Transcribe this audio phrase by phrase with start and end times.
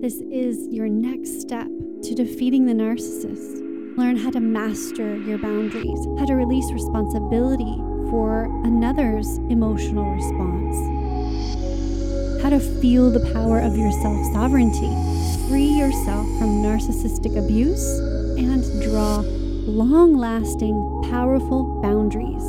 [0.00, 1.66] This is your next step
[2.04, 3.96] to defeating the narcissist.
[3.98, 7.74] Learn how to master your boundaries, how to release responsibility
[8.08, 10.76] for another's emotional response,
[12.40, 14.94] how to feel the power of your self sovereignty,
[15.48, 17.98] free yourself from narcissistic abuse,
[18.38, 19.24] and draw
[19.66, 22.44] long lasting, powerful boundaries.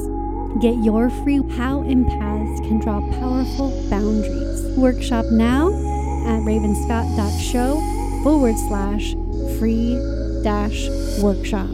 [0.61, 5.88] Get your free How Empaths Can Draw Powerful Boundaries workshop now
[6.29, 9.15] at ravenscott.show forward slash
[9.57, 9.95] free
[10.43, 10.87] dash
[11.23, 11.69] workshop.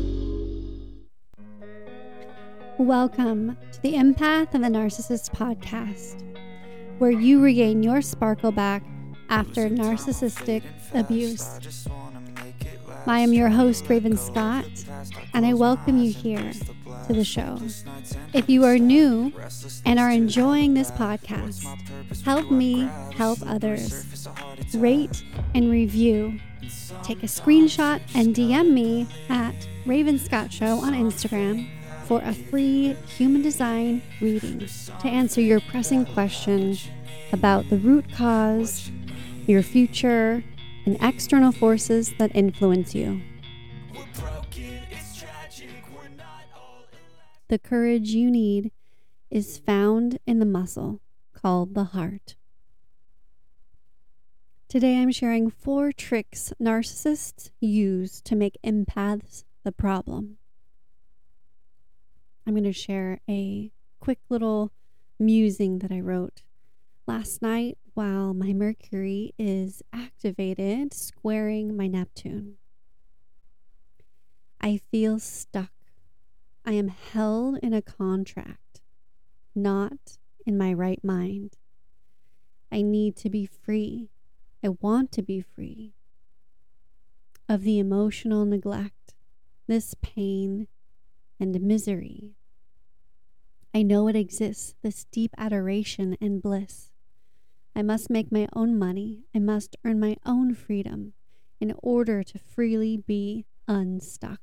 [2.78, 6.24] Welcome to the Empath and the Narcissist podcast,
[7.00, 8.82] where you regain your sparkle back
[9.30, 11.60] after narcissistic abuse.
[13.08, 14.66] I am your host, Raven Scott,
[15.34, 16.52] and I welcome you here
[17.08, 17.60] to the show.
[18.34, 19.32] If you are new
[19.86, 21.64] and are enjoying this podcast,
[22.24, 24.28] help me help others.
[24.74, 25.24] Rate
[25.54, 26.40] and review.
[27.04, 29.54] Take a screenshot and DM me at
[29.86, 31.70] Raven Scott Show on Instagram
[32.06, 34.68] for a free human design reading
[35.02, 36.76] to answer your pressing question
[37.32, 38.90] about the root cause,
[39.46, 40.44] your future,
[40.86, 43.22] and external forces that influence you.
[47.48, 48.72] The courage you need
[49.30, 51.02] is found in the muscle
[51.34, 52.36] called the heart.
[54.68, 60.38] Today I'm sharing four tricks narcissists use to make empaths the problem.
[62.48, 64.72] I'm going to share a quick little
[65.20, 66.42] musing that I wrote
[67.08, 72.56] last night while my Mercury is activated, squaring my Neptune.
[74.60, 75.72] I feel stuck.
[76.66, 78.82] I am held in a contract,
[79.54, 81.58] not in my right mind.
[82.72, 84.10] I need to be free.
[84.64, 85.94] I want to be free
[87.48, 89.14] of the emotional neglect,
[89.68, 90.68] this pain
[91.40, 92.34] and misery.
[93.74, 96.92] I know it exists, this deep adoration and bliss.
[97.76, 99.26] I must make my own money.
[99.36, 101.14] I must earn my own freedom
[101.60, 104.40] in order to freely be unstuck.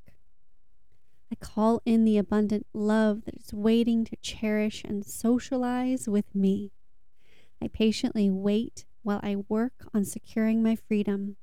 [1.30, 6.72] I call in the abundant love that is waiting to cherish and socialize with me.
[7.62, 11.36] I patiently wait while I work on securing my freedom.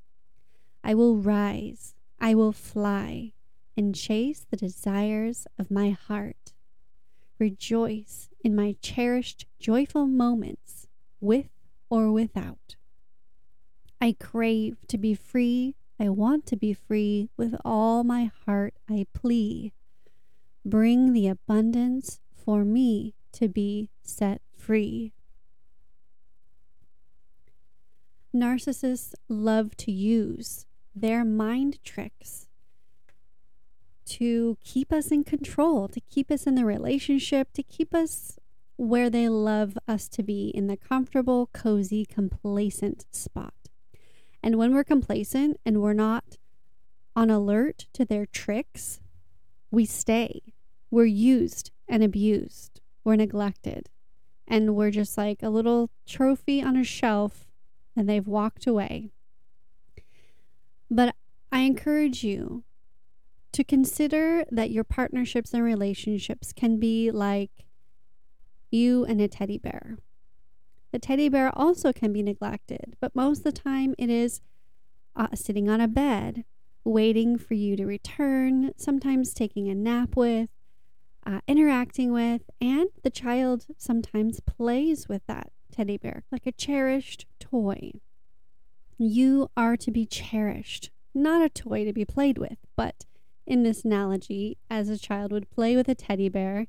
[0.83, 3.33] I will rise, I will fly,
[3.75, 6.53] and chase the desires of my heart.
[7.39, 10.87] Rejoice in my cherished, joyful moments
[11.19, 11.47] with
[11.89, 12.75] or without.
[14.01, 15.75] I crave to be free.
[15.99, 17.29] I want to be free.
[17.35, 19.73] With all my heart, I plea.
[20.65, 25.11] Bring the abundance for me to be set free.
[28.33, 32.47] Narcissists love to use their mind tricks
[34.05, 38.38] to keep us in control, to keep us in the relationship, to keep us
[38.79, 43.53] where they love us to be in the comfortable, cozy, complacent spot.
[44.41, 46.37] And when we're complacent and we're not
[47.13, 49.01] on alert to their tricks,
[49.69, 50.53] we stay.
[50.89, 52.79] We're used and abused.
[53.03, 53.89] We're neglected.
[54.47, 57.49] And we're just like a little trophy on a shelf
[57.97, 59.09] and they've walked away.
[60.89, 61.15] But
[61.51, 62.63] I encourage you
[63.51, 67.65] to consider that your partnerships and relationships can be like
[68.71, 69.97] you and a teddy bear.
[70.91, 74.41] The teddy bear also can be neglected, but most of the time it is
[75.15, 76.45] uh, sitting on a bed,
[76.83, 80.49] waiting for you to return, sometimes taking a nap with,
[81.25, 87.25] uh, interacting with, and the child sometimes plays with that teddy bear like a cherished
[87.39, 87.91] toy.
[88.97, 93.05] You are to be cherished, not a toy to be played with, but
[93.45, 96.67] in this analogy, as a child would play with a teddy bear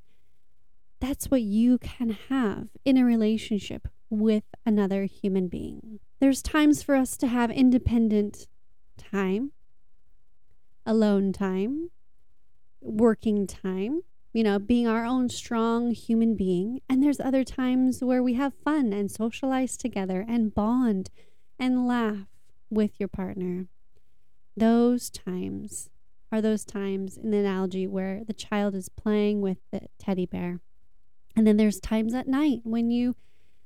[1.00, 5.98] that's what you can have in a relationship with another human being.
[6.20, 8.46] There's times for us to have independent
[8.98, 9.52] time,
[10.84, 11.90] alone time,
[12.82, 14.02] working time,
[14.32, 16.80] you know, being our own strong human being.
[16.88, 21.10] And there's other times where we have fun and socialize together and bond
[21.58, 22.26] and laugh
[22.68, 23.66] with your partner.
[24.56, 25.88] Those times
[26.30, 30.60] are those times in the analogy where the child is playing with the teddy bear
[31.36, 33.16] and then there's times at night when you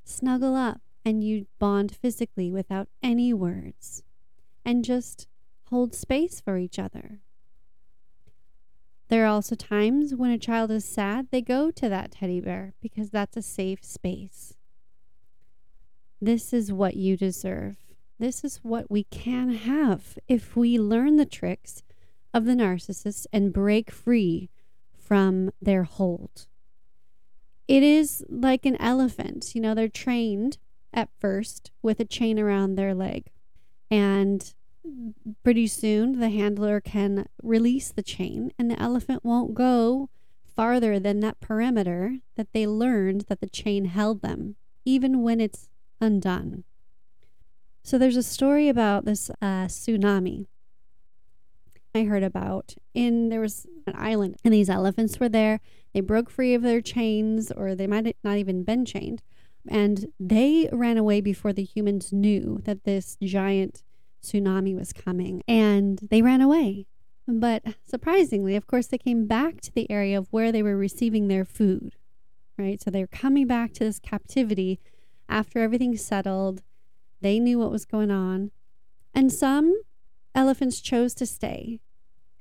[0.04, 4.02] snuggle up and you bond physically without any words
[4.64, 5.26] and just
[5.70, 7.20] hold space for each other.
[9.08, 12.74] There are also times when a child is sad, they go to that teddy bear
[12.80, 14.54] because that's a safe space.
[16.20, 17.76] This is what you deserve
[18.18, 21.82] This is what we can have if we learn the tricks
[22.32, 24.48] of the narcissist and break free
[24.96, 26.46] from their hold.
[27.66, 29.54] It is like an elephant.
[29.54, 30.58] You know, they're trained
[30.92, 33.30] at first with a chain around their leg.
[33.90, 34.52] And
[35.42, 40.10] pretty soon the handler can release the chain, and the elephant won't go
[40.44, 45.68] farther than that perimeter that they learned that the chain held them, even when it's
[46.00, 46.64] undone.
[47.82, 50.46] So there's a story about this uh, tsunami
[51.94, 52.74] I heard about.
[52.94, 55.60] In there was an island, and these elephants were there.
[55.94, 59.22] They broke free of their chains, or they might not even been chained,
[59.68, 63.82] and they ran away before the humans knew that this giant
[64.22, 66.86] tsunami was coming, and they ran away.
[67.26, 71.28] But surprisingly, of course, they came back to the area of where they were receiving
[71.28, 71.94] their food,
[72.58, 72.82] right?
[72.82, 74.80] So they're coming back to this captivity
[75.28, 76.62] after everything settled.
[77.20, 78.50] They knew what was going on.
[79.14, 79.80] And some
[80.34, 81.80] elephants chose to stay.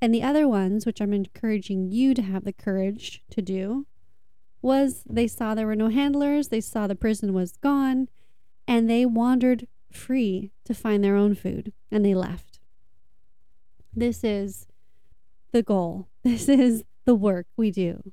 [0.03, 3.87] And the other ones, which I'm encouraging you to have the courage to do,
[4.61, 8.09] was they saw there were no handlers, they saw the prison was gone,
[8.67, 12.59] and they wandered free to find their own food and they left.
[13.95, 14.67] This is
[15.53, 16.09] the goal.
[16.25, 18.11] This is the work we do.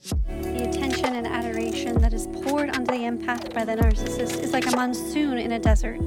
[0.00, 4.66] The attention and adoration that is poured onto the empath by the narcissist is like
[4.72, 6.00] a monsoon in a desert,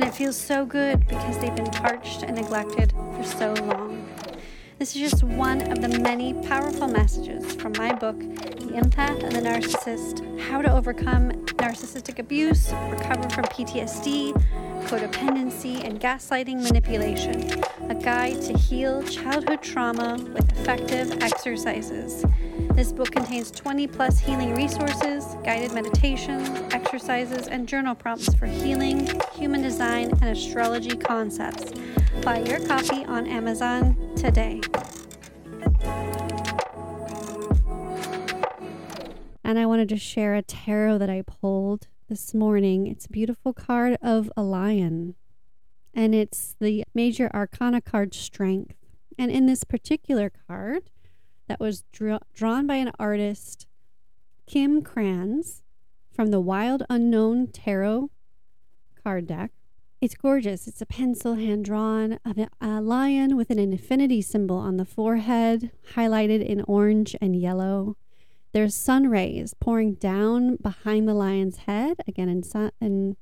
[0.00, 4.08] and it feels so good because they've been parched and neglected for so long.
[4.78, 9.32] This is just one of the many powerful messages from my book, The Empath and
[9.32, 14.32] the Narcissist How to Overcome Narcissistic Abuse, Recover from PTSD,
[14.86, 22.24] Codependency, and Gaslighting Manipulation A Guide to Heal Childhood Trauma with Effective Exercises.
[22.72, 29.06] This book contains 20 plus healing resources, guided meditations, exercises, and journal prompts for healing,
[29.34, 31.72] human design, and astrology concepts.
[32.22, 34.62] Buy your copy on Amazon today.
[39.50, 42.86] And I wanted to share a tarot that I pulled this morning.
[42.86, 45.16] It's a beautiful card of a lion,
[45.92, 48.76] and it's the major arcana card strength.
[49.18, 50.90] And in this particular card,
[51.48, 53.66] that was dra- drawn by an artist,
[54.46, 55.62] Kim Krans,
[56.12, 58.08] from the Wild Unknown Tarot
[59.02, 59.50] card deck.
[60.00, 60.68] It's gorgeous.
[60.68, 65.72] It's a pencil hand drawn of a lion with an infinity symbol on the forehead,
[65.94, 67.96] highlighted in orange and yellow.
[68.52, 73.16] There's sun rays pouring down behind the lion's head, again in, sun, in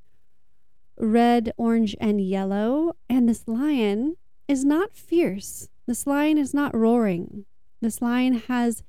[0.97, 2.97] red, orange, and yellow.
[3.09, 4.17] And this lion
[4.47, 5.69] is not fierce.
[5.87, 7.45] This lion is not roaring.
[7.81, 8.83] This lion has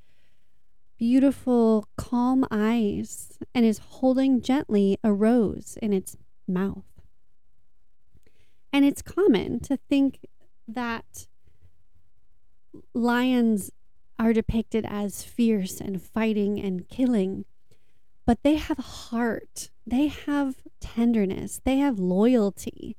[0.98, 6.84] beautiful, calm eyes and is holding gently a rose in its mouth.
[8.72, 10.20] And it's common to think
[10.68, 11.28] that
[12.94, 13.72] lions
[14.20, 17.46] are depicted as fierce and fighting and killing,
[18.26, 22.98] but they have heart, they have tenderness, they have loyalty.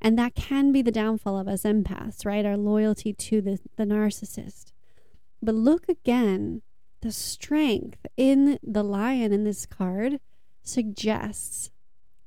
[0.00, 2.46] And that can be the downfall of us empaths, right?
[2.46, 4.70] Our loyalty to the, the narcissist.
[5.42, 6.62] But look again,
[7.00, 10.20] the strength in the lion in this card
[10.62, 11.70] suggests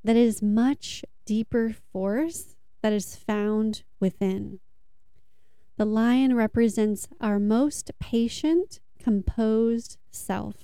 [0.03, 4.59] that it is much deeper force that is found within.
[5.77, 10.55] The lion represents our most patient, composed self.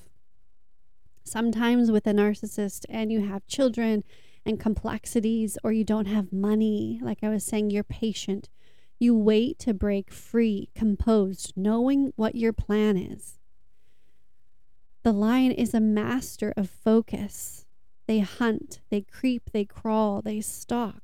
[1.23, 4.03] Sometimes with a narcissist, and you have children
[4.45, 8.49] and complexities, or you don't have money, like I was saying, you're patient.
[8.99, 13.39] You wait to break free, composed, knowing what your plan is.
[15.03, 17.65] The lion is a master of focus.
[18.07, 21.01] They hunt, they creep, they crawl, they stalk.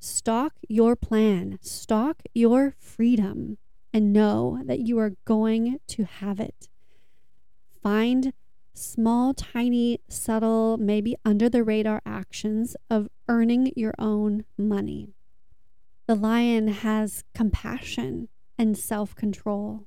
[0.00, 3.58] Stalk your plan, stalk your freedom,
[3.92, 6.68] and know that you are going to have it.
[7.82, 8.32] Find
[8.74, 15.14] small, tiny, subtle, maybe under the radar actions of earning your own money.
[16.06, 19.86] The lion has compassion and self control.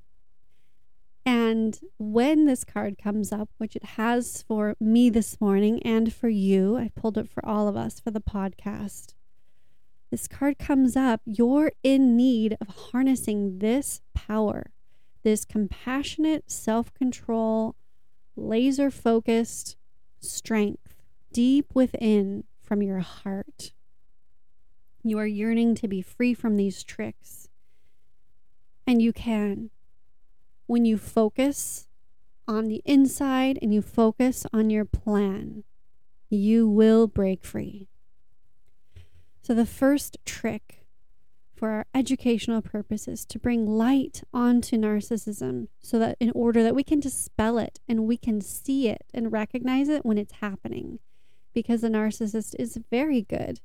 [1.25, 6.30] And when this card comes up, which it has for me this morning and for
[6.30, 9.13] you, I pulled it for all of us for the podcast
[10.12, 14.72] this card comes up, you're in need of harnessing this power,
[15.24, 17.75] this compassionate self control,
[18.36, 19.77] laser focused
[20.20, 20.96] strength
[21.32, 23.72] deep within from your heart.
[25.01, 27.48] You are yearning to be free from these tricks.
[28.86, 29.70] And you can.
[30.68, 31.88] When you focus
[32.48, 35.63] on the inside and you focus on your plan,
[36.30, 37.88] you will break free.
[39.51, 40.86] So, the first trick
[41.53, 46.86] for our educational purposes to bring light onto narcissism so that in order that we
[46.86, 51.00] can dispel it and we can see it and recognize it when it's happening
[51.53, 53.60] because the narcissist is very good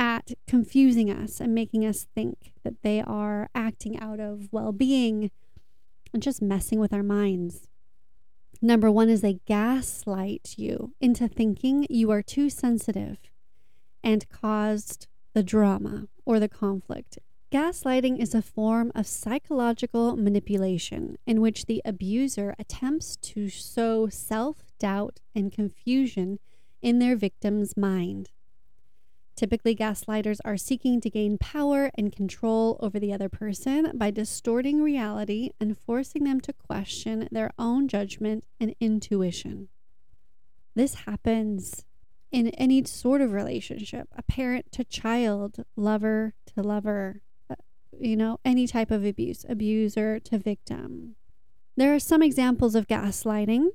[0.00, 5.30] at confusing us and making us think that they are acting out of well-being
[6.12, 7.68] and just messing with our minds.
[8.60, 13.18] Number 1 is they gaslight you into thinking you are too sensitive
[14.04, 17.18] and caused the drama or the conflict.
[17.50, 24.64] Gaslighting is a form of psychological manipulation in which the abuser attempts to sow self
[24.78, 26.38] doubt and confusion
[26.82, 28.30] in their victim's mind.
[29.36, 34.82] Typically, gaslighters are seeking to gain power and control over the other person by distorting
[34.82, 39.68] reality and forcing them to question their own judgment and intuition.
[40.74, 41.84] This happens
[42.34, 47.54] in any sort of relationship a parent to child, lover to lover, uh,
[47.96, 51.14] you know, any type of abuse, abuser to victim.
[51.76, 53.68] There are some examples of gaslighting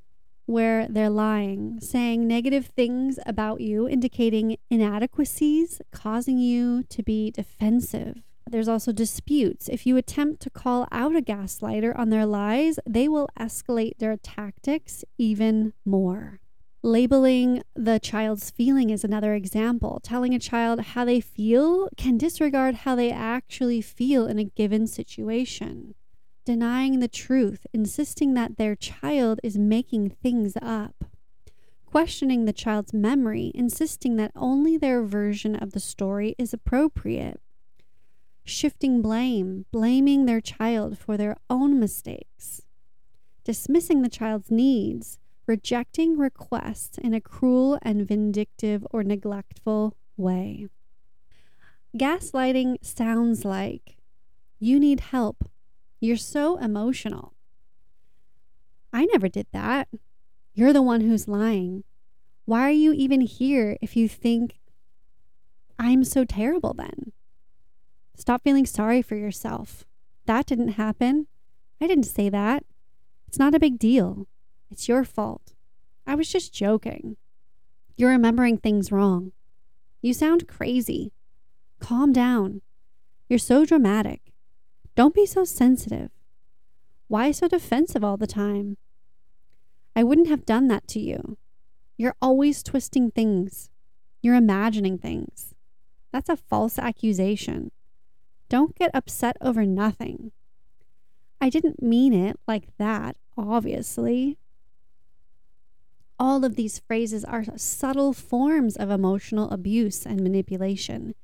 [0.46, 8.24] where they're lying, saying negative things about you, indicating inadequacies, causing you to be defensive.
[8.50, 9.70] There's also disputes.
[9.70, 14.18] If you attempt to call out a gaslighter on their lies, they will escalate their
[14.18, 16.42] tactics even more.
[16.82, 20.00] Labeling the child's feeling is another example.
[20.02, 24.88] Telling a child how they feel can disregard how they actually feel in a given
[24.88, 25.94] situation.
[26.46, 31.04] Denying the truth, insisting that their child is making things up.
[31.86, 37.42] Questioning the child's memory, insisting that only their version of the story is appropriate.
[38.46, 42.62] Shifting blame, blaming their child for their own mistakes.
[43.44, 45.20] Dismissing the child's needs,
[45.50, 50.68] rejecting requests in a cruel and vindictive or neglectful way.
[51.98, 53.98] Gaslighting sounds like
[54.60, 55.50] you need help.
[56.00, 57.34] You're so emotional.
[58.94, 59.88] I never did that.
[60.54, 61.84] You're the one who's lying.
[62.46, 64.60] Why are you even here if you think
[65.80, 67.12] I'm so terrible then?
[68.16, 69.84] Stop feeling sorry for yourself.
[70.28, 71.26] That didn't happen.
[71.82, 72.66] I didn't say that.
[73.28, 74.28] It's not a big deal.
[74.72, 75.54] It's your fault.
[76.10, 77.18] I was just joking.
[77.96, 79.32] You're remembering things wrong.
[80.02, 81.12] You sound crazy.
[81.80, 82.62] Calm down.
[83.28, 84.34] You're so dramatic.
[84.96, 86.10] Don't be so sensitive.
[87.08, 88.78] Why so defensive all the time?
[89.96, 91.38] I wouldn't have done that to you.
[91.96, 93.70] You're always twisting things.
[94.24, 95.54] You're imagining things.
[96.12, 97.70] That's a false accusation.
[98.50, 100.32] Don't get upset over nothing.
[101.40, 104.39] I didn't mean it like that, obviously
[106.20, 111.16] all of these phrases are subtle forms of emotional abuse and manipulation.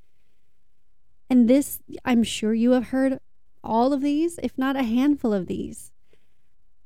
[1.29, 3.19] And this, I'm sure you have heard
[3.63, 5.91] all of these, if not a handful of these,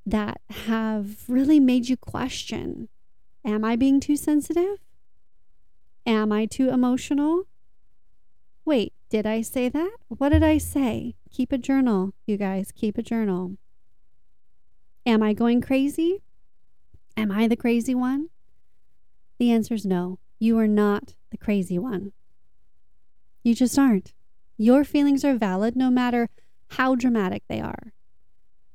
[0.05, 2.89] that have really made you question
[3.45, 4.79] Am I being too sensitive?
[6.05, 7.43] Am I too emotional?
[8.65, 9.95] Wait, did I say that?
[10.09, 11.15] What did I say?
[11.31, 13.57] Keep a journal, you guys, keep a journal.
[15.05, 16.21] Am I going crazy?
[17.19, 18.29] Am I the crazy one?
[19.39, 20.19] The answer is no.
[20.39, 22.13] You are not the crazy one.
[23.43, 24.13] You just aren't.
[24.57, 26.29] Your feelings are valid no matter
[26.77, 27.91] how dramatic they are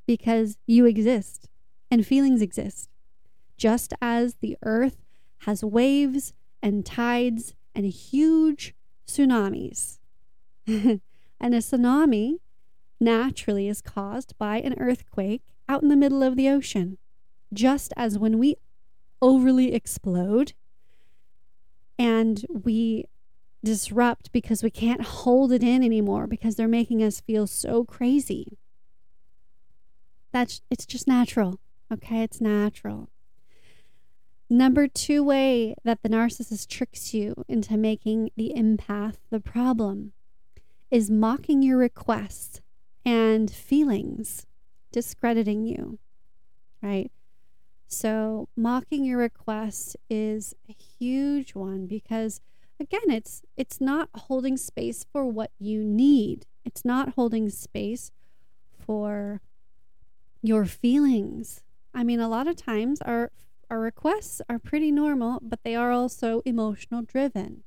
[0.06, 1.48] because you exist
[1.90, 2.90] and feelings exist.
[3.56, 5.06] Just as the earth
[5.46, 8.74] has waves and tides and huge
[9.06, 10.00] tsunamis.
[10.66, 11.00] and
[11.40, 12.40] a tsunami
[13.00, 16.98] naturally is caused by an earthquake out in the middle of the ocean
[17.54, 18.56] just as when we
[19.22, 20.52] overly explode
[21.98, 23.06] and we
[23.62, 28.58] disrupt because we can't hold it in anymore because they're making us feel so crazy.
[30.32, 31.60] That's it's just natural.
[31.92, 33.08] Okay, it's natural.
[34.50, 40.12] Number two way that the narcissist tricks you into making the empath the problem
[40.90, 42.60] is mocking your requests
[43.04, 44.46] and feelings,
[44.92, 45.98] discrediting you,
[46.82, 47.10] right?
[47.86, 52.40] So, mocking your request is a huge one because
[52.80, 56.46] again, it's it's not holding space for what you need.
[56.64, 58.10] It's not holding space
[58.78, 59.40] for
[60.42, 61.62] your feelings.
[61.94, 63.30] I mean, a lot of times our
[63.70, 67.62] our requests are pretty normal, but they are also emotional driven.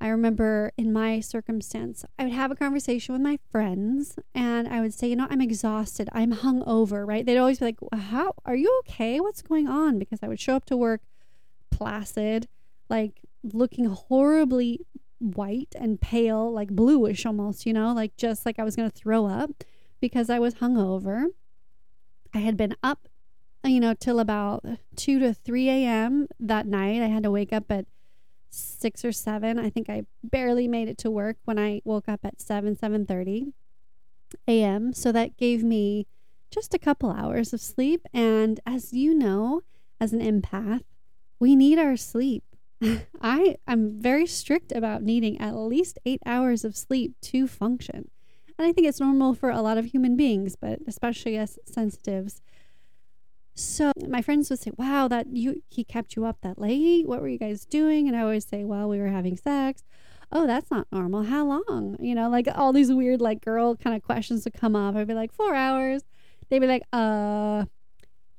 [0.00, 4.80] I remember in my circumstance, I would have a conversation with my friends and I
[4.80, 6.08] would say, you know, I'm exhausted.
[6.12, 7.26] I'm hungover, right?
[7.26, 9.20] They'd always be like, how are you okay?
[9.20, 9.98] What's going on?
[9.98, 11.02] Because I would show up to work
[11.70, 12.48] placid,
[12.88, 14.80] like looking horribly
[15.18, 18.96] white and pale, like bluish almost, you know, like just like I was going to
[18.96, 19.64] throw up
[20.00, 21.26] because I was hungover.
[22.32, 23.06] I had been up,
[23.64, 24.64] you know, till about
[24.96, 26.26] 2 to 3 a.m.
[26.38, 27.02] that night.
[27.02, 27.84] I had to wake up at
[28.50, 29.58] 6 or 7.
[29.58, 33.52] I think I barely made it to work when I woke up at 7, 7:30
[34.46, 34.92] a.m.
[34.92, 36.06] So that gave me
[36.50, 39.62] just a couple hours of sleep and as you know,
[40.00, 40.82] as an empath,
[41.38, 42.44] we need our sleep.
[43.20, 48.10] I am very strict about needing at least 8 hours of sleep to function.
[48.58, 52.42] And I think it's normal for a lot of human beings, but especially us sensitives.
[53.60, 57.06] So my friends would say, "Wow, that you he kept you up that late.
[57.06, 59.84] What were you guys doing?" And I always say, "Well, we were having sex."
[60.32, 61.24] Oh, that's not normal.
[61.24, 61.96] How long?
[62.00, 64.94] You know, like all these weird like girl kind of questions would come up.
[64.96, 66.04] I'd be like, 4 hours."
[66.48, 67.66] They'd be like, "Uh,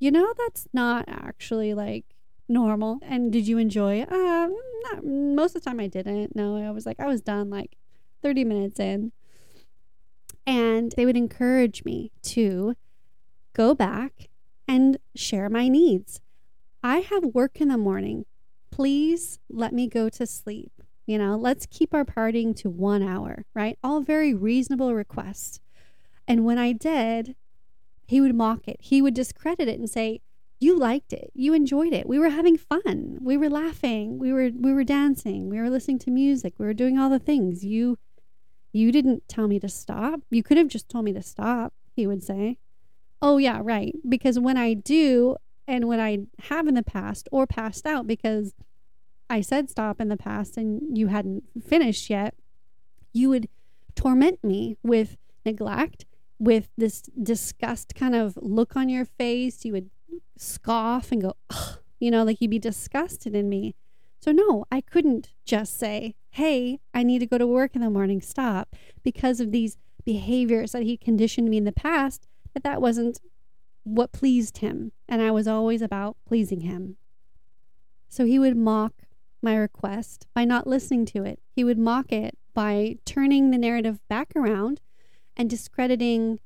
[0.00, 2.04] you know that's not actually like
[2.48, 2.98] normal.
[3.02, 4.12] And did you enjoy it?
[4.12, 4.54] Um,
[4.90, 6.34] not most of the time I didn't.
[6.34, 7.76] No, I was like I was done like
[8.22, 9.12] 30 minutes in.
[10.46, 12.74] And they would encourage me to
[13.54, 14.28] go back
[14.66, 16.20] and share my needs.
[16.82, 18.24] I have work in the morning.
[18.70, 20.72] Please let me go to sleep.
[21.06, 23.78] You know, let's keep our partying to one hour, right?
[23.82, 25.60] All very reasonable requests.
[26.26, 27.34] And when I did,
[28.06, 28.76] he would mock it.
[28.80, 30.20] He would discredit it and say,
[30.62, 31.32] you liked it.
[31.34, 32.08] You enjoyed it.
[32.08, 33.18] We were having fun.
[33.20, 34.18] We were laughing.
[34.18, 35.48] We were we were dancing.
[35.48, 36.54] We were listening to music.
[36.56, 37.64] We were doing all the things.
[37.64, 37.98] You
[38.72, 40.20] you didn't tell me to stop.
[40.30, 42.58] You could have just told me to stop, he would say.
[43.22, 43.94] Oh, yeah, right.
[44.06, 45.36] Because when I do,
[45.68, 48.52] and when I have in the past or passed out because
[49.30, 52.34] I said stop in the past and you hadn't finished yet,
[53.12, 53.48] you would
[53.94, 56.04] torment me with neglect,
[56.38, 59.64] with this disgust kind of look on your face.
[59.64, 59.90] You would
[60.36, 61.36] scoff and go,
[62.00, 63.76] you know, like you'd be disgusted in me.
[64.20, 67.90] So, no, I couldn't just say, hey, I need to go to work in the
[67.90, 72.80] morning, stop, because of these behaviors that he conditioned me in the past, that that
[72.80, 73.20] wasn't
[73.84, 74.92] what pleased him.
[75.08, 76.96] And I was always about pleasing him.
[78.08, 78.92] So he would mock
[79.42, 81.40] my request by not listening to it.
[81.54, 84.80] He would mock it by turning the narrative back around
[85.36, 86.38] and discrediting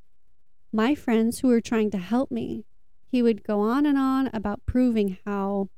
[0.72, 2.64] my friends who were trying to help me.
[3.08, 5.68] He would go on and on about proving how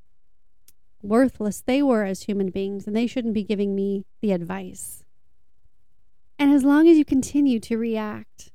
[1.02, 5.04] worthless they were as human beings and they shouldn't be giving me the advice.
[6.38, 8.52] And as long as you continue to react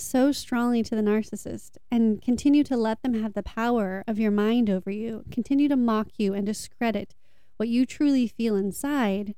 [0.00, 4.30] so strongly to the narcissist and continue to let them have the power of your
[4.30, 7.14] mind over you, continue to mock you and discredit
[7.60, 9.34] what you truly feel inside,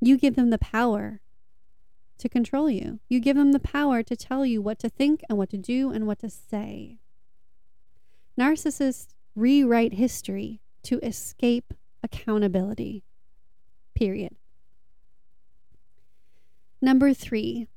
[0.00, 1.20] you give them the power
[2.16, 3.00] to control you.
[3.10, 5.90] You give them the power to tell you what to think and what to do
[5.90, 6.96] and what to say.
[8.40, 13.04] Narcissists rewrite history to escape accountability.
[13.94, 14.36] Period.
[16.80, 17.68] Number three,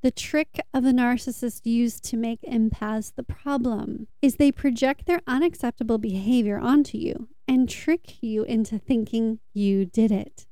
[0.00, 5.20] the trick of the narcissist used to make empaths the problem is they project their
[5.26, 10.46] unacceptable behavior onto you and trick you into thinking you did it.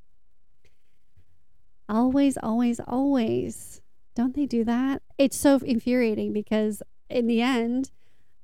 [1.88, 3.80] Always, always, always.
[4.16, 5.02] Don't they do that?
[5.18, 7.92] It's so infuriating because in the end,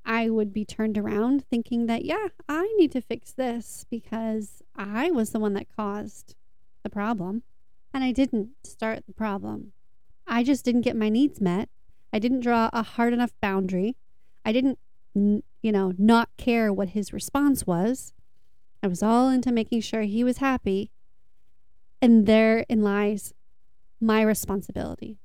[0.04, 5.10] I would be turned around thinking that, yeah, I need to fix this because I
[5.10, 6.36] was the one that caused
[6.82, 7.42] the problem.
[7.94, 9.72] And I didn't start the problem.
[10.26, 11.68] I just didn't get my needs met.
[12.12, 13.96] I didn't draw a hard enough boundary.
[14.44, 14.78] I didn't,
[15.14, 18.12] you know, not care what his response was.
[18.82, 20.90] I was all into making sure he was happy.
[22.00, 23.32] And therein lies
[24.00, 25.18] my responsibility.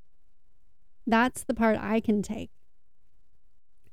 [1.08, 2.52] That's the part I can take.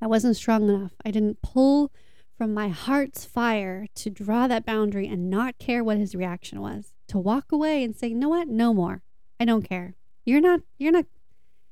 [0.03, 0.93] I wasn't strong enough.
[1.05, 1.90] I didn't pull
[2.37, 6.93] from my heart's fire to draw that boundary and not care what his reaction was.
[7.09, 8.49] To walk away and say, "You know what?
[8.49, 9.03] No more.
[9.38, 9.95] I don't care.
[10.25, 11.07] You're not you're not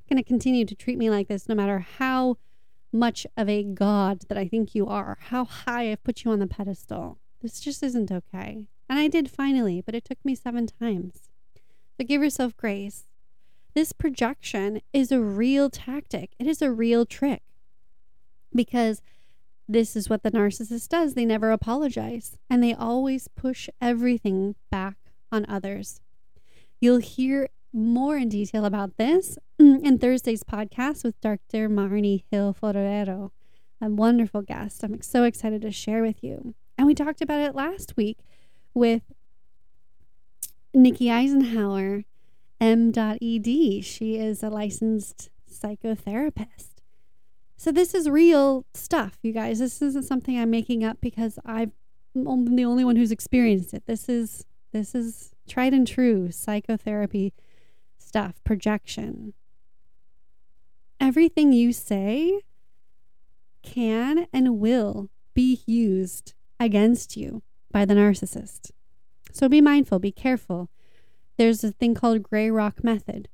[0.09, 2.37] going to continue to treat me like this no matter how
[2.93, 6.39] much of a god that I think you are, how high I've put you on
[6.39, 7.19] the pedestal.
[7.41, 11.31] This just isn't okay." And I did finally, but it took me 7 times.
[11.97, 13.05] So give yourself grace.
[13.75, 16.35] This projection is a real tactic.
[16.39, 17.43] It is a real trick
[18.55, 19.01] because
[19.67, 21.15] this is what the narcissist does.
[21.15, 24.97] They never apologize and they always push everything back
[25.31, 26.03] on others.
[26.81, 31.69] You'll hear more in detail about this mm, in Thursday's podcast with Dr.
[31.69, 33.31] Marnie Hill Forero,
[33.81, 34.83] a wonderful guest.
[34.83, 36.55] I'm so excited to share with you.
[36.77, 38.19] And we talked about it last week
[38.75, 39.03] with
[40.75, 42.05] Nikki Eisenhauer,
[42.61, 43.85] M.ed.
[43.85, 46.69] She is a licensed psychotherapist.
[47.57, 49.61] So this is real stuff, you guys.
[49.61, 51.73] This isn't something I'm making up because I'm
[52.15, 53.87] the only one who's experienced it.
[53.87, 57.33] This is this is tried and true psychotherapy
[58.13, 59.33] stuff, projection.
[61.01, 62.43] Everything you say
[63.63, 68.71] can and will be used against you by the narcissist.
[69.33, 70.69] So be mindful, be careful.
[71.39, 73.29] There's a thing called gray rock method.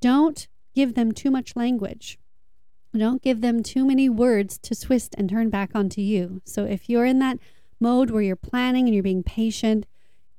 [0.00, 2.18] Don't give them too much language.
[2.92, 6.42] Don't give them too many words to twist and turn back onto you.
[6.44, 7.38] So if you're in that
[7.78, 9.86] mode where you're planning and you're being patient,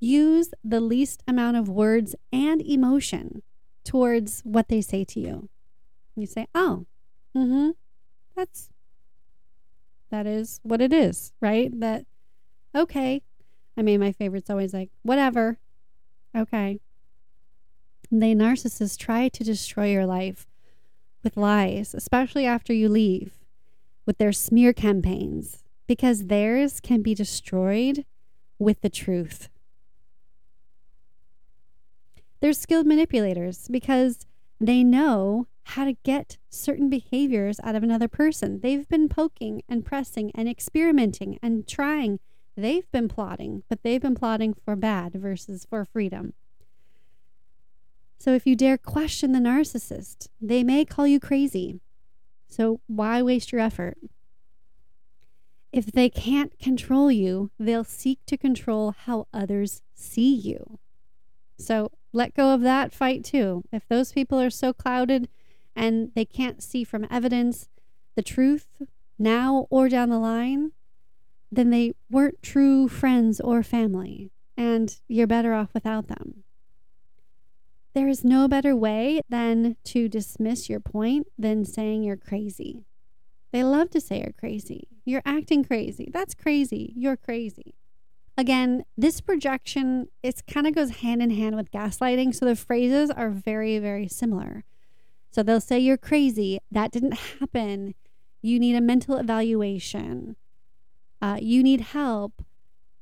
[0.02, 3.44] use the least amount of words and emotion
[3.88, 5.50] towards what they say to you.
[6.16, 6.86] You say, "Oh,
[7.36, 7.70] mm-hmm,
[8.36, 8.70] that's
[10.10, 11.72] that is what it is, right?
[11.80, 12.06] That
[12.76, 13.22] okay."
[13.78, 15.58] I mean, my favorite's always like, "Whatever,
[16.36, 16.80] okay."
[18.12, 20.48] They narcissists try to destroy your life
[21.24, 23.40] with lies, especially after you leave,
[24.06, 28.06] with their smear campaigns, because theirs can be destroyed
[28.60, 29.50] with the truth.
[32.40, 34.26] They're skilled manipulators because
[34.60, 38.62] they know how to get certain behaviors out of another person.
[38.62, 42.20] They've been poking and pressing and experimenting and trying.
[42.56, 46.34] They've been plotting, but they've been plotting for bad versus for freedom.
[48.18, 51.82] So if you dare question the narcissist, they may call you crazy.
[52.48, 53.98] So why waste your effort?
[55.72, 60.80] If they can't control you, they'll seek to control how others see you.
[61.60, 63.64] So let go of that fight too.
[63.72, 65.30] If those people are so clouded
[65.76, 67.70] and they can't see from evidence
[68.16, 68.66] the truth
[69.20, 70.72] now or down the line,
[71.52, 76.44] then they weren't true friends or family, and you're better off without them.
[77.94, 82.84] There is no better way than to dismiss your point than saying you're crazy.
[83.54, 84.88] They love to say you're crazy.
[85.06, 86.10] You're acting crazy.
[86.12, 86.94] That's crazy.
[86.96, 87.76] You're crazy.
[88.38, 93.10] Again, this projection it kind of goes hand in hand with gaslighting, so the phrases
[93.10, 94.64] are very very similar.
[95.32, 96.60] So they'll say you're crazy.
[96.72, 97.96] That didn't happen.
[98.42, 100.36] You need a mental evaluation.
[101.22, 102.44] Uh, you need help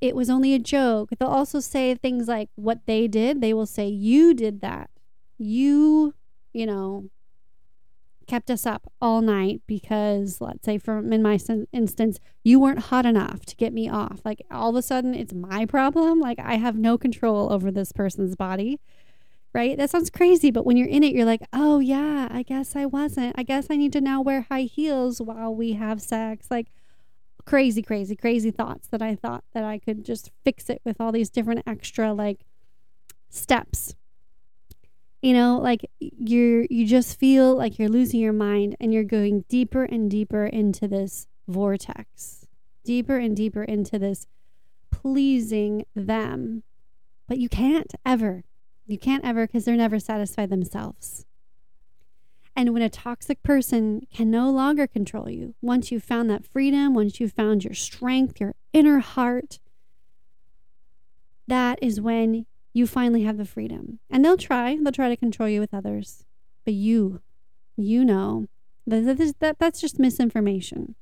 [0.01, 1.09] it was only a joke.
[1.17, 3.41] They'll also say things like what they did.
[3.41, 4.89] They will say, You did that.
[5.37, 6.13] You,
[6.53, 7.09] you know,
[8.25, 11.39] kept us up all night because, let's say, from in my
[11.71, 14.21] instance, you weren't hot enough to get me off.
[14.25, 16.19] Like all of a sudden, it's my problem.
[16.19, 18.79] Like I have no control over this person's body.
[19.53, 19.77] Right?
[19.77, 22.85] That sounds crazy, but when you're in it, you're like, oh, yeah, I guess I
[22.85, 23.35] wasn't.
[23.37, 26.47] I guess I need to now wear high heels while we have sex.
[26.51, 26.67] Like,
[27.45, 31.11] crazy, crazy, crazy thoughts that I thought that I could just fix it with all
[31.11, 32.45] these different extra like
[33.29, 33.95] steps.
[35.25, 39.43] You know, like you're you just feel like you're losing your mind and you're going
[39.49, 42.45] deeper and deeper into this vortex.
[42.83, 44.27] Deeper and deeper into this
[44.91, 46.61] pleasing them.
[47.27, 48.43] But you can't ever.
[48.85, 51.25] You can't ever because they're never satisfied themselves.
[52.55, 56.93] And when a toxic person can no longer control you, once you've found that freedom,
[56.93, 59.57] once you've found your strength, your inner heart,
[61.47, 63.99] that is when you finally have the freedom.
[64.09, 66.25] And they'll try, they'll try to control you with others.
[66.65, 67.21] But you,
[67.77, 68.47] you know
[68.85, 70.95] that, that that's just misinformation.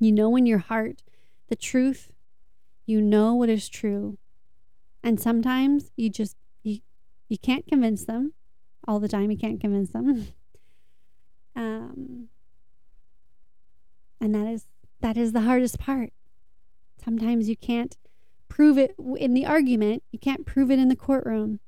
[0.00, 1.04] You know in your heart
[1.48, 2.10] the truth,
[2.84, 4.18] you know what is true.
[5.04, 6.80] And sometimes you just you
[7.28, 8.32] you can't convince them.
[8.88, 10.26] All the time you can't convince them.
[11.56, 12.30] Um,
[14.20, 14.64] and that is
[15.02, 16.10] that is the hardest part.
[17.04, 17.96] Sometimes you can't
[18.54, 21.58] prove it in the argument, you can't prove it in the courtroom,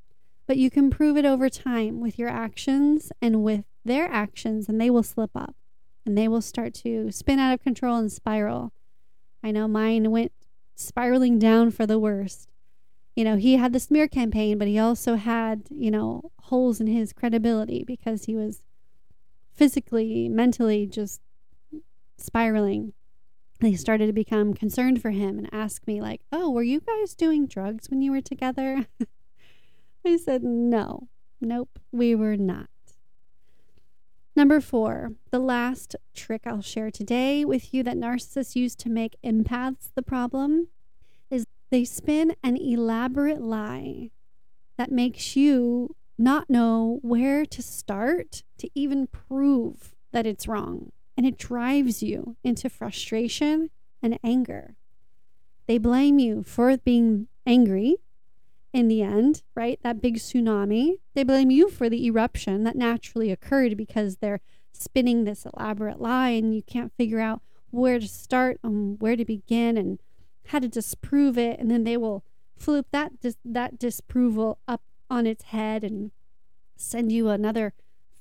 [0.47, 4.81] but you can prove it over time with your actions and with their actions, and
[4.81, 5.57] they will slip up
[6.05, 8.73] and they will start to spin out of control and spiral.
[9.43, 10.31] I know mine went
[10.77, 12.49] spiraling down for the worst.
[13.17, 16.87] You know, he had the smear campaign, but he also had, you know, holes in
[16.87, 18.63] his credibility because he was
[19.53, 21.21] physically, mentally just
[22.17, 22.93] spiraling.
[23.61, 27.15] They started to become concerned for him and ask me, like, oh, were you guys
[27.15, 28.87] doing drugs when you were together?
[30.07, 31.09] I said, no,
[31.41, 32.69] nope, we were not.
[34.37, 39.17] Number four, the last trick I'll share today with you that narcissists use to make
[39.25, 40.69] empaths the problem
[41.31, 44.11] is they spin an elaborate lie
[44.77, 50.93] that makes you not know where to start to even prove that it's wrong.
[51.17, 53.71] And it drives you into frustration
[54.03, 54.77] and anger.
[55.67, 57.97] They blame you for being angry
[58.73, 59.81] in the end, right?
[59.83, 60.99] That big tsunami.
[61.15, 64.41] They blame you for the eruption that naturally occurred because they're
[64.73, 69.25] spinning this elaborate lie and you can't figure out where to start and where to
[69.25, 69.99] begin and
[70.49, 71.59] how to disprove it.
[71.59, 72.23] And then they will
[72.57, 76.11] flip that dis- that disapproval up on its head and
[76.77, 77.73] send you another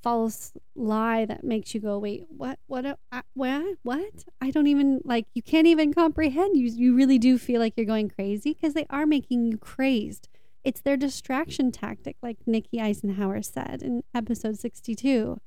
[0.06, 4.24] false lie that makes you go, wait, what, what, uh, what, what?
[4.40, 5.26] I don't even like.
[5.34, 6.56] You can't even comprehend.
[6.56, 10.30] You you really do feel like you're going crazy because they are making you crazed.
[10.64, 15.42] It's their distraction tactic, like Nikki Eisenhauer said in episode 62.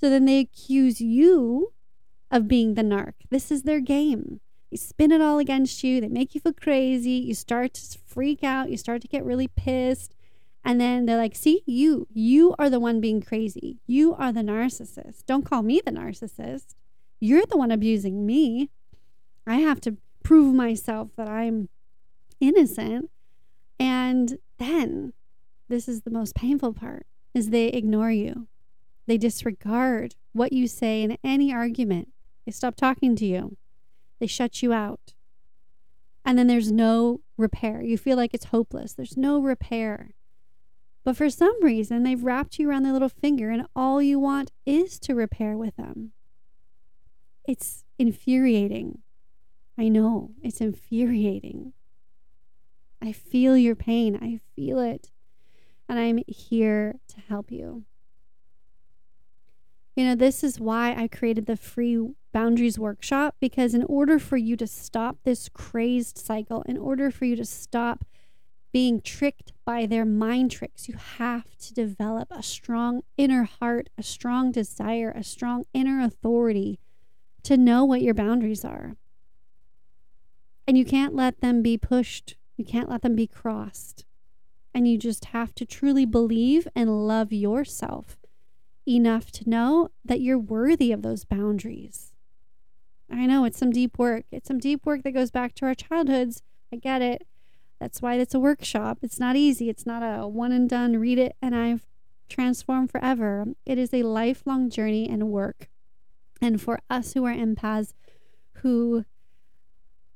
[0.00, 1.74] So then they accuse you
[2.30, 3.12] of being the narc.
[3.28, 4.40] This is their game.
[4.70, 6.00] They spin it all against you.
[6.00, 7.10] They make you feel crazy.
[7.10, 8.70] You start to freak out.
[8.70, 10.14] You start to get really pissed.
[10.66, 13.78] And then they're like, see, you, you are the one being crazy.
[13.86, 15.24] You are the narcissist.
[15.24, 16.74] Don't call me the narcissist.
[17.20, 18.70] You're the one abusing me.
[19.46, 21.68] I have to prove myself that I'm
[22.40, 23.10] innocent.
[23.78, 25.12] And then
[25.68, 28.48] this is the most painful part is they ignore you.
[29.06, 32.08] They disregard what you say in any argument.
[32.44, 33.56] They stop talking to you.
[34.18, 35.14] They shut you out.
[36.24, 37.82] And then there's no repair.
[37.82, 38.94] You feel like it's hopeless.
[38.94, 40.10] There's no repair.
[41.06, 44.50] But for some reason, they've wrapped you around their little finger, and all you want
[44.66, 46.10] is to repair with them.
[47.46, 48.98] It's infuriating.
[49.78, 51.74] I know, it's infuriating.
[53.00, 54.18] I feel your pain.
[54.20, 55.12] I feel it.
[55.88, 57.84] And I'm here to help you.
[59.94, 64.38] You know, this is why I created the free boundaries workshop because, in order for
[64.38, 68.04] you to stop this crazed cycle, in order for you to stop
[68.76, 70.86] being tricked by their mind tricks.
[70.86, 76.78] You have to develop a strong inner heart, a strong desire, a strong inner authority
[77.42, 78.98] to know what your boundaries are.
[80.68, 84.04] And you can't let them be pushed, you can't let them be crossed.
[84.74, 88.18] And you just have to truly believe and love yourself
[88.86, 92.12] enough to know that you're worthy of those boundaries.
[93.10, 94.26] I know it's some deep work.
[94.30, 96.42] It's some deep work that goes back to our childhoods.
[96.70, 97.26] I get it.
[97.78, 98.98] That's why it's a workshop.
[99.02, 99.68] It's not easy.
[99.68, 101.86] It's not a one and done, read it and I've
[102.28, 103.46] transformed forever.
[103.64, 105.68] It is a lifelong journey and work.
[106.40, 107.92] And for us who are empaths
[108.62, 109.04] who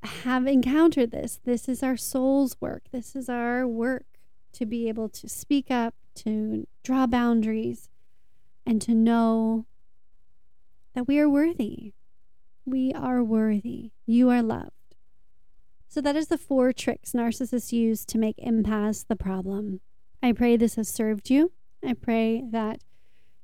[0.03, 2.85] have encountered this, this is our soul's work.
[2.91, 4.07] This is our work
[4.53, 7.89] to be able to speak up, to draw boundaries,
[8.67, 9.67] and to know
[10.95, 11.93] that we are worthy.
[12.65, 13.93] We are worthy.
[14.07, 14.80] You are loved.
[15.93, 19.81] So, that is the four tricks narcissists use to make empaths the problem.
[20.23, 21.51] I pray this has served you.
[21.85, 22.79] I pray that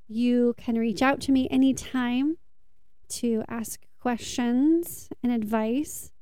[0.06, 2.36] you can reach out to me anytime
[3.08, 6.12] to ask questions and advice.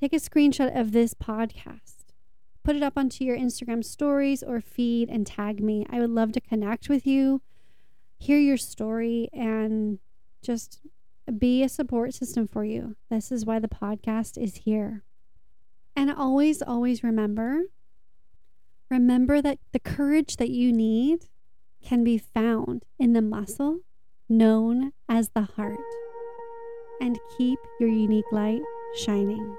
[0.00, 2.06] Take a screenshot of this podcast,
[2.64, 5.86] put it up onto your Instagram stories or feed, and tag me.
[5.88, 7.42] I would love to connect with you,
[8.18, 10.00] hear your story, and
[10.42, 10.80] just
[11.38, 12.96] be a support system for you.
[13.08, 15.04] This is why the podcast is here.
[16.00, 17.64] And always, always remember
[18.90, 21.26] remember that the courage that you need
[21.84, 23.80] can be found in the muscle
[24.26, 25.76] known as the heart.
[27.02, 28.62] And keep your unique light
[28.96, 29.54] shining.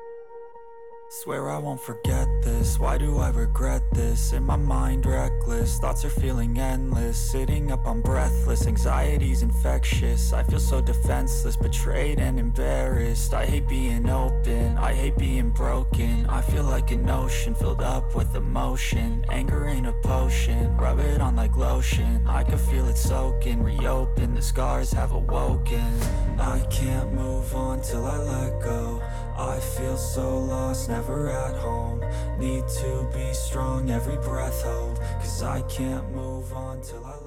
[1.13, 4.31] Swear I won't forget this, why do I regret this?
[4.31, 7.17] In my mind reckless, thoughts are feeling endless.
[7.17, 10.31] Sitting up I'm breathless, anxiety's infectious.
[10.31, 13.33] I feel so defenseless, betrayed and embarrassed.
[13.33, 16.25] I hate being open, I hate being broken.
[16.27, 19.25] I feel like an ocean filled up with emotion.
[19.29, 22.25] Anger ain't a potion, rub it on like lotion.
[22.25, 25.93] I can feel it soaking, reopen, the scars have awoken.
[26.39, 29.03] I can't move on till I let go
[29.41, 31.99] I feel so lost, never at home.
[32.37, 34.97] Need to be strong, every breath hold.
[35.19, 37.17] Cause I can't move on till I